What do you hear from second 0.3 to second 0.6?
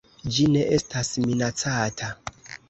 Ĝi